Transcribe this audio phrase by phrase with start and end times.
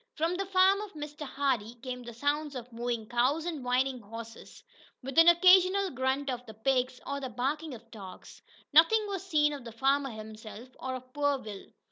[0.15, 1.27] From the farm of Mr.
[1.27, 4.63] Hardee came the sounds of mooing cows, and whinnying horses,
[5.03, 8.41] with an occasional grunt of the pigs, or the barking of dogs.
[8.73, 11.67] Nothing was seen of the farmer himself, or of poor Will.